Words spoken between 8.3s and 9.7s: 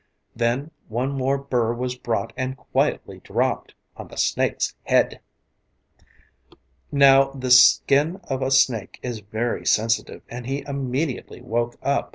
a snake is very